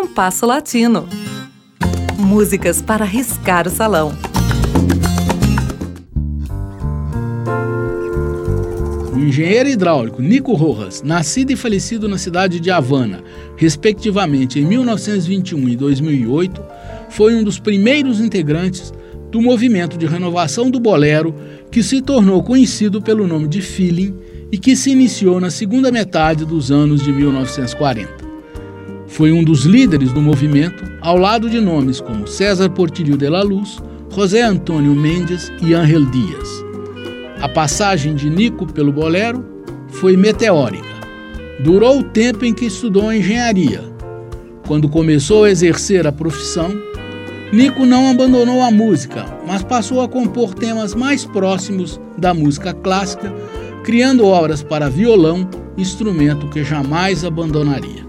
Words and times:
Compasso 0.00 0.46
Latino. 0.46 1.08
Músicas 2.16 2.80
para 2.80 3.04
riscar 3.04 3.66
o 3.66 3.70
salão. 3.70 4.16
O 9.12 9.18
engenheiro 9.18 9.68
hidráulico 9.68 10.22
Nico 10.22 10.54
Rojas, 10.54 11.02
nascido 11.02 11.50
e 11.50 11.56
falecido 11.56 12.08
na 12.08 12.16
cidade 12.16 12.60
de 12.60 12.70
Havana, 12.70 13.24
respectivamente 13.56 14.60
em 14.60 14.64
1921 14.64 15.68
e 15.68 15.74
2008, 15.74 16.62
foi 17.10 17.34
um 17.34 17.42
dos 17.42 17.58
primeiros 17.58 18.20
integrantes 18.20 18.92
do 19.32 19.42
movimento 19.42 19.98
de 19.98 20.06
renovação 20.06 20.70
do 20.70 20.78
bolero 20.78 21.34
que 21.72 21.82
se 21.82 22.00
tornou 22.00 22.40
conhecido 22.44 23.02
pelo 23.02 23.26
nome 23.26 23.48
de 23.48 23.60
feeling 23.60 24.16
e 24.52 24.58
que 24.58 24.76
se 24.76 24.90
iniciou 24.90 25.40
na 25.40 25.50
segunda 25.50 25.90
metade 25.90 26.44
dos 26.44 26.70
anos 26.70 27.02
de 27.02 27.12
1940. 27.12 28.17
Foi 29.08 29.32
um 29.32 29.42
dos 29.42 29.64
líderes 29.64 30.12
do 30.12 30.20
movimento, 30.20 30.84
ao 31.00 31.16
lado 31.16 31.48
de 31.48 31.58
nomes 31.60 32.00
como 32.00 32.28
César 32.28 32.68
Portillo 32.68 33.16
de 33.16 33.28
la 33.28 33.42
Luz, 33.42 33.78
José 34.14 34.42
Antônio 34.42 34.94
Mendes 34.94 35.50
e 35.62 35.74
Ángel 35.74 36.04
Dias. 36.06 36.48
A 37.40 37.48
passagem 37.48 38.14
de 38.14 38.28
Nico 38.28 38.66
pelo 38.66 38.92
bolero 38.92 39.44
foi 39.88 40.16
meteórica. 40.16 40.86
Durou 41.60 41.98
o 41.98 42.04
tempo 42.04 42.44
em 42.44 42.52
que 42.52 42.66
estudou 42.66 43.12
engenharia. 43.12 43.82
Quando 44.66 44.88
começou 44.88 45.44
a 45.44 45.50
exercer 45.50 46.06
a 46.06 46.12
profissão, 46.12 46.70
Nico 47.52 47.86
não 47.86 48.10
abandonou 48.10 48.62
a 48.62 48.70
música, 48.70 49.24
mas 49.46 49.62
passou 49.62 50.02
a 50.02 50.08
compor 50.08 50.54
temas 50.54 50.94
mais 50.94 51.24
próximos 51.24 51.98
da 52.16 52.34
música 52.34 52.74
clássica, 52.74 53.34
criando 53.82 54.26
obras 54.26 54.62
para 54.62 54.90
violão, 54.90 55.48
instrumento 55.76 56.46
que 56.48 56.62
jamais 56.62 57.24
abandonaria. 57.24 58.07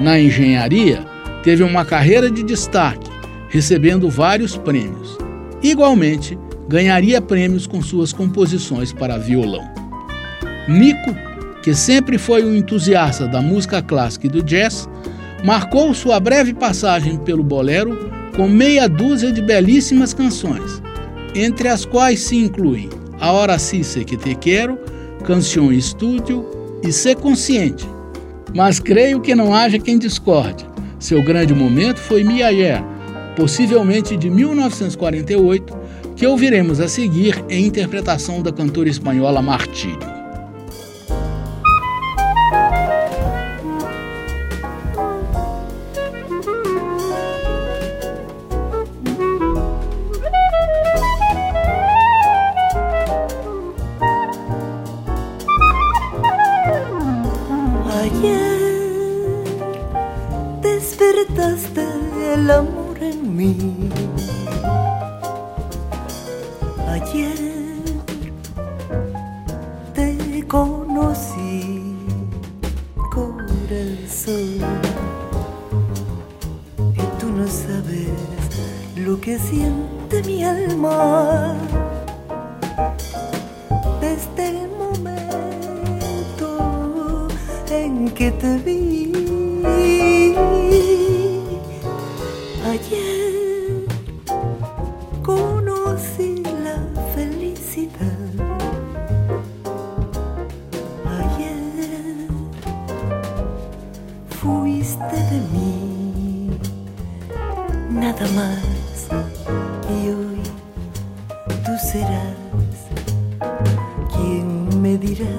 Na 0.00 0.18
engenharia, 0.18 1.04
teve 1.42 1.62
uma 1.62 1.84
carreira 1.84 2.30
de 2.30 2.42
destaque, 2.42 3.10
recebendo 3.48 4.08
vários 4.08 4.56
prêmios. 4.56 5.18
Igualmente, 5.62 6.38
ganharia 6.68 7.20
prêmios 7.20 7.66
com 7.66 7.82
suas 7.82 8.12
composições 8.12 8.92
para 8.92 9.18
violão. 9.18 9.68
Nico, 10.68 11.14
que 11.62 11.74
sempre 11.74 12.18
foi 12.18 12.44
um 12.44 12.54
entusiasta 12.54 13.26
da 13.28 13.40
música 13.40 13.82
clássica 13.82 14.26
e 14.26 14.30
do 14.30 14.42
jazz, 14.42 14.88
marcou 15.44 15.92
sua 15.92 16.18
breve 16.18 16.54
passagem 16.54 17.16
pelo 17.18 17.42
bolero 17.42 18.10
com 18.36 18.48
meia 18.48 18.88
dúzia 18.88 19.30
de 19.30 19.42
belíssimas 19.42 20.14
canções, 20.14 20.82
entre 21.34 21.68
as 21.68 21.84
quais 21.84 22.20
se 22.20 22.36
incluem 22.36 22.88
A 23.20 23.30
Hora 23.30 23.58
Si 23.58 23.84
Se 23.84 24.04
Que 24.04 24.16
Te 24.16 24.34
Quero, 24.34 24.78
Canção 25.24 25.72
Estúdio 25.72 26.46
e 26.82 26.90
Ser 26.90 27.16
Consciente. 27.16 27.86
Mas 28.54 28.78
creio 28.78 29.20
que 29.20 29.34
não 29.34 29.54
haja 29.54 29.78
quem 29.78 29.98
discorde. 29.98 30.66
Seu 30.98 31.22
grande 31.22 31.54
momento 31.54 31.98
foi 31.98 32.22
Mia 32.22 32.46
Ayer, 32.48 32.82
possivelmente 33.34 34.16
de 34.16 34.28
1948, 34.28 35.76
que 36.14 36.26
ouviremos 36.26 36.78
a 36.78 36.86
seguir 36.86 37.42
em 37.48 37.64
interpretação 37.64 38.42
da 38.42 38.52
cantora 38.52 38.88
espanhola 38.88 39.40
Martírio. 39.40 40.11
Despertaste 61.34 62.34
el 62.34 62.50
amor 62.50 62.98
en 63.00 63.36
mí. 63.36 63.56
Ayer 66.88 67.38
te 69.94 70.46
conocí, 70.46 71.96
corazón. 73.10 74.60
Y 76.94 77.20
tú 77.20 77.26
no 77.28 77.46
sabes 77.46 78.08
lo 78.96 79.20
que 79.20 79.38
siente 79.38 80.22
mi 80.24 80.44
alma 80.44 81.54
desde 84.00 84.48
el 84.48 84.68
momento 84.76 85.28
en 87.70 88.10
que 88.10 88.30
te 88.32 88.58
vi. 88.58 88.81
Más. 108.28 109.08
Y 109.90 110.08
hoy 110.10 110.42
tú 111.64 111.72
serás 111.90 112.36
quien 114.14 114.80
me 114.80 114.96
dirá 114.96 115.30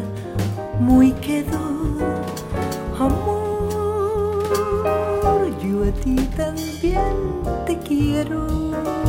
muy 0.79 1.11
quedó 1.13 1.63
amor 2.99 3.44
yo 5.63 5.83
a 5.83 5.91
ti 6.03 6.16
también 6.35 7.16
te 7.66 7.77
quiero. 7.79 9.03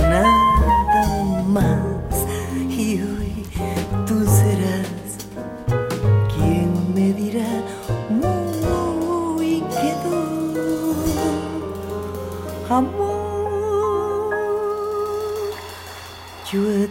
nada 0.00 1.44
más 1.46 2.26
y 2.68 3.02
hoy 3.02 3.46
tú 4.04 4.16
serás 4.24 5.14
quien 6.34 6.92
me 6.92 7.12
dirá 7.12 7.62
muy 8.10 9.62
quedó 9.70 10.24
amor. 12.68 13.19
Chưa. 16.52 16.90